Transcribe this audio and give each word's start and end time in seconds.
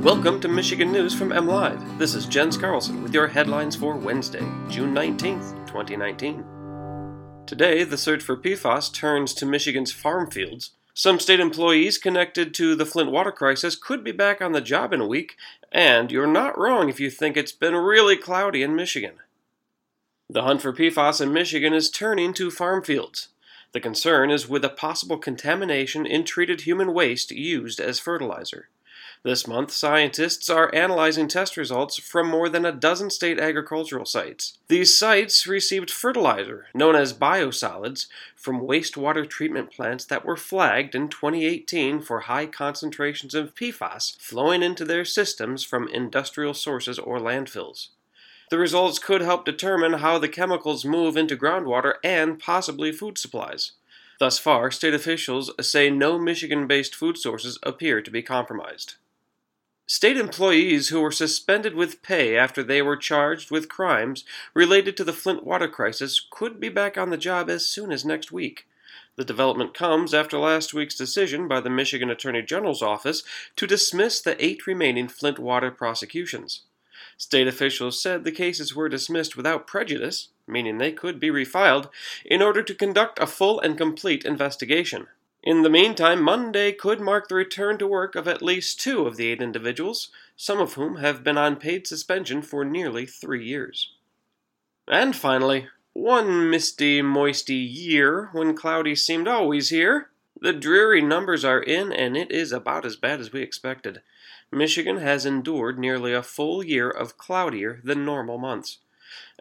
Welcome 0.00 0.40
to 0.40 0.48
Michigan 0.48 0.92
News 0.92 1.14
from 1.14 1.28
MLive. 1.28 1.98
This 1.98 2.14
is 2.14 2.24
Jens 2.24 2.56
Carlson 2.56 3.02
with 3.02 3.12
your 3.12 3.26
headlines 3.26 3.76
for 3.76 3.96
Wednesday, 3.96 4.40
June 4.70 4.94
19th, 4.94 5.66
2019. 5.66 6.42
Today, 7.44 7.84
the 7.84 7.98
search 7.98 8.22
for 8.22 8.34
PFAS 8.34 8.94
turns 8.94 9.34
to 9.34 9.44
Michigan's 9.44 9.92
farm 9.92 10.30
fields. 10.30 10.70
Some 10.94 11.20
state 11.20 11.38
employees 11.38 11.98
connected 11.98 12.54
to 12.54 12.74
the 12.74 12.86
Flint 12.86 13.10
water 13.10 13.30
crisis 13.30 13.76
could 13.76 14.02
be 14.02 14.10
back 14.10 14.40
on 14.40 14.52
the 14.52 14.62
job 14.62 14.94
in 14.94 15.02
a 15.02 15.06
week, 15.06 15.36
and 15.70 16.10
you're 16.10 16.26
not 16.26 16.56
wrong 16.56 16.88
if 16.88 16.98
you 16.98 17.10
think 17.10 17.36
it's 17.36 17.52
been 17.52 17.74
really 17.74 18.16
cloudy 18.16 18.62
in 18.62 18.74
Michigan. 18.74 19.16
The 20.30 20.44
hunt 20.44 20.62
for 20.62 20.72
PFAS 20.72 21.20
in 21.20 21.30
Michigan 21.30 21.74
is 21.74 21.90
turning 21.90 22.32
to 22.34 22.50
farm 22.50 22.82
fields. 22.82 23.28
The 23.72 23.80
concern 23.80 24.30
is 24.30 24.48
with 24.48 24.64
a 24.64 24.70
possible 24.70 25.18
contamination 25.18 26.06
in 26.06 26.24
treated 26.24 26.62
human 26.62 26.94
waste 26.94 27.30
used 27.32 27.80
as 27.80 27.98
fertilizer. 27.98 28.70
This 29.22 29.46
month, 29.46 29.70
scientists 29.70 30.48
are 30.48 30.74
analyzing 30.74 31.28
test 31.28 31.58
results 31.58 31.98
from 31.98 32.26
more 32.26 32.48
than 32.48 32.64
a 32.64 32.72
dozen 32.72 33.10
state 33.10 33.38
agricultural 33.38 34.06
sites. 34.06 34.56
These 34.68 34.96
sites 34.96 35.46
received 35.46 35.90
fertilizer, 35.90 36.68
known 36.74 36.96
as 36.96 37.12
biosolids, 37.12 38.06
from 38.34 38.62
wastewater 38.62 39.28
treatment 39.28 39.70
plants 39.70 40.06
that 40.06 40.24
were 40.24 40.38
flagged 40.38 40.94
in 40.94 41.08
2018 41.08 42.00
for 42.00 42.20
high 42.20 42.46
concentrations 42.46 43.34
of 43.34 43.54
PFAS 43.54 44.18
flowing 44.18 44.62
into 44.62 44.86
their 44.86 45.04
systems 45.04 45.64
from 45.64 45.86
industrial 45.88 46.54
sources 46.54 46.98
or 46.98 47.18
landfills. 47.18 47.88
The 48.48 48.58
results 48.58 48.98
could 48.98 49.20
help 49.20 49.44
determine 49.44 49.94
how 49.94 50.18
the 50.18 50.30
chemicals 50.30 50.86
move 50.86 51.18
into 51.18 51.36
groundwater 51.36 51.96
and 52.02 52.38
possibly 52.38 52.90
food 52.90 53.18
supplies. 53.18 53.72
Thus 54.18 54.38
far, 54.38 54.70
state 54.70 54.94
officials 54.94 55.50
say 55.60 55.90
no 55.90 56.18
Michigan 56.18 56.66
based 56.66 56.94
food 56.94 57.18
sources 57.18 57.58
appear 57.62 58.00
to 58.00 58.10
be 58.10 58.22
compromised. 58.22 58.94
State 59.92 60.16
employees 60.16 60.90
who 60.90 61.00
were 61.00 61.10
suspended 61.10 61.74
with 61.74 62.00
pay 62.00 62.36
after 62.36 62.62
they 62.62 62.80
were 62.80 62.96
charged 62.96 63.50
with 63.50 63.68
crimes 63.68 64.24
related 64.54 64.96
to 64.96 65.02
the 65.02 65.12
Flint 65.12 65.44
water 65.44 65.66
crisis 65.66 66.24
could 66.30 66.60
be 66.60 66.68
back 66.68 66.96
on 66.96 67.10
the 67.10 67.16
job 67.16 67.50
as 67.50 67.66
soon 67.66 67.90
as 67.90 68.04
next 68.04 68.30
week. 68.30 68.68
The 69.16 69.24
development 69.24 69.74
comes 69.74 70.14
after 70.14 70.38
last 70.38 70.72
week's 70.72 70.94
decision 70.94 71.48
by 71.48 71.60
the 71.60 71.70
Michigan 71.70 72.08
Attorney 72.08 72.42
General's 72.42 72.82
office 72.82 73.24
to 73.56 73.66
dismiss 73.66 74.20
the 74.20 74.42
eight 74.42 74.64
remaining 74.64 75.08
Flint 75.08 75.40
water 75.40 75.72
prosecutions. 75.72 76.62
State 77.16 77.48
officials 77.48 78.00
said 78.00 78.22
the 78.22 78.30
cases 78.30 78.76
were 78.76 78.88
dismissed 78.88 79.36
without 79.36 79.66
prejudice, 79.66 80.28
meaning 80.46 80.78
they 80.78 80.92
could 80.92 81.18
be 81.18 81.30
refiled, 81.30 81.90
in 82.24 82.42
order 82.42 82.62
to 82.62 82.74
conduct 82.76 83.18
a 83.18 83.26
full 83.26 83.58
and 83.58 83.76
complete 83.76 84.24
investigation. 84.24 85.08
In 85.42 85.62
the 85.62 85.70
meantime, 85.70 86.22
Monday 86.22 86.70
could 86.72 87.00
mark 87.00 87.28
the 87.28 87.34
return 87.34 87.78
to 87.78 87.86
work 87.86 88.14
of 88.14 88.28
at 88.28 88.42
least 88.42 88.78
two 88.78 89.06
of 89.06 89.16
the 89.16 89.28
eight 89.28 89.40
individuals, 89.40 90.10
some 90.36 90.60
of 90.60 90.74
whom 90.74 90.96
have 90.96 91.24
been 91.24 91.38
on 91.38 91.56
paid 91.56 91.86
suspension 91.86 92.42
for 92.42 92.62
nearly 92.62 93.06
three 93.06 93.46
years. 93.46 93.92
And 94.86 95.16
finally, 95.16 95.68
one 95.94 96.50
misty, 96.50 97.00
moisty 97.00 97.54
year 97.54 98.28
when 98.32 98.54
cloudy 98.54 98.94
seemed 98.94 99.28
always 99.28 99.70
here. 99.70 100.10
The 100.38 100.52
dreary 100.52 101.00
numbers 101.00 101.44
are 101.44 101.62
in, 101.62 101.92
and 101.92 102.16
it 102.16 102.30
is 102.30 102.52
about 102.52 102.84
as 102.84 102.96
bad 102.96 103.20
as 103.20 103.32
we 103.32 103.40
expected. 103.40 104.02
Michigan 104.52 104.98
has 104.98 105.24
endured 105.24 105.78
nearly 105.78 106.12
a 106.12 106.22
full 106.22 106.62
year 106.62 106.90
of 106.90 107.16
cloudier 107.16 107.80
than 107.82 108.04
normal 108.04 108.36
months. 108.36 108.78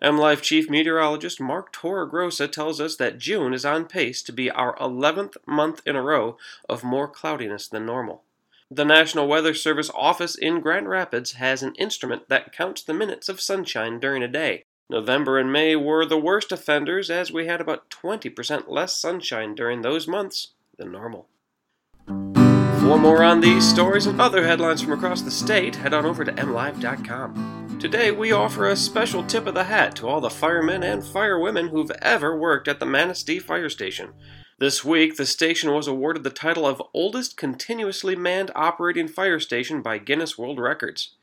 MLive 0.01 0.41
Chief 0.41 0.69
Meteorologist 0.69 1.39
Mark 1.39 1.73
Torregrossa 1.73 2.51
tells 2.51 2.79
us 2.79 2.95
that 2.95 3.17
June 3.17 3.53
is 3.53 3.65
on 3.65 3.85
pace 3.85 4.21
to 4.23 4.31
be 4.31 4.49
our 4.49 4.75
11th 4.77 5.35
month 5.45 5.81
in 5.85 5.95
a 5.95 6.01
row 6.01 6.37
of 6.67 6.83
more 6.83 7.07
cloudiness 7.07 7.67
than 7.67 7.85
normal. 7.85 8.23
The 8.71 8.85
National 8.85 9.27
Weather 9.27 9.53
Service 9.53 9.89
office 9.95 10.35
in 10.35 10.59
Grand 10.61 10.87
Rapids 10.87 11.33
has 11.33 11.63
an 11.63 11.73
instrument 11.75 12.29
that 12.29 12.53
counts 12.53 12.83
the 12.83 12.93
minutes 12.93 13.27
of 13.27 13.41
sunshine 13.41 13.99
during 13.99 14.21
a 14.21 14.27
day. 14.27 14.63
November 14.89 15.37
and 15.37 15.51
May 15.51 15.75
were 15.75 16.05
the 16.05 16.17
worst 16.17 16.51
offenders 16.51 17.09
as 17.09 17.31
we 17.31 17.47
had 17.47 17.61
about 17.61 17.89
20% 17.89 18.65
less 18.67 18.95
sunshine 18.95 19.55
during 19.55 19.81
those 19.81 20.07
months 20.07 20.49
than 20.77 20.91
normal. 20.91 21.27
For 22.07 22.97
more 22.97 23.23
on 23.23 23.41
these 23.41 23.67
stories 23.67 24.07
and 24.07 24.19
other 24.19 24.45
headlines 24.45 24.81
from 24.81 24.93
across 24.93 25.21
the 25.21 25.29
state, 25.29 25.75
head 25.75 25.93
on 25.93 26.05
over 26.05 26.23
to 26.23 26.31
mlive.com. 26.31 27.58
Today, 27.79 28.11
we 28.11 28.33
offer 28.33 28.67
a 28.67 28.75
special 28.75 29.23
tip 29.23 29.47
of 29.47 29.53
the 29.53 29.63
hat 29.63 29.95
to 29.95 30.07
all 30.07 30.19
the 30.19 30.29
firemen 30.29 30.83
and 30.83 31.01
firewomen 31.01 31.69
who've 31.69 31.89
ever 32.01 32.37
worked 32.37 32.67
at 32.67 32.81
the 32.81 32.85
Manistee 32.85 33.39
Fire 33.39 33.69
Station. 33.69 34.09
This 34.57 34.83
week, 34.83 35.15
the 35.15 35.25
station 35.25 35.71
was 35.71 35.87
awarded 35.87 36.23
the 36.25 36.29
title 36.29 36.67
of 36.67 36.83
Oldest 36.93 37.37
Continuously 37.37 38.17
Manned 38.17 38.51
Operating 38.53 39.07
Fire 39.07 39.39
Station 39.39 39.81
by 39.81 39.97
Guinness 39.97 40.37
World 40.37 40.59
Records. 40.59 41.15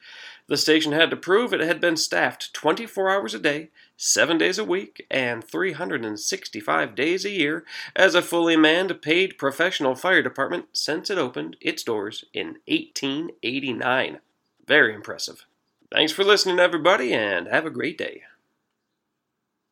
The 0.47 0.56
station 0.56 0.93
had 0.93 1.11
to 1.11 1.17
prove 1.17 1.53
it 1.53 1.61
had 1.61 1.78
been 1.78 1.99
staffed 1.99 2.55
24 2.55 3.11
hours 3.11 3.34
a 3.34 3.38
day, 3.38 3.69
7 3.99 4.38
days 4.38 4.59
a 4.59 4.65
week, 4.65 5.05
and 5.11 5.44
365 5.44 6.94
days 6.94 7.27
a 7.27 7.31
year 7.31 7.67
as 7.94 8.15
a 8.15 8.23
fully 8.23 8.56
manned, 8.56 9.03
paid 9.03 9.37
professional 9.37 9.94
fire 9.94 10.23
department 10.23 10.69
since 10.73 11.11
it 11.11 11.19
opened 11.19 11.59
its 11.61 11.83
doors 11.83 12.25
in 12.33 12.61
1889. 12.67 14.21
Very 14.67 14.94
impressive. 14.94 15.44
Thanks 15.92 16.12
for 16.12 16.22
listening, 16.24 16.60
everybody, 16.60 17.12
and 17.12 17.48
have 17.48 17.66
a 17.66 17.70
great 17.70 17.98
day. 17.98 18.22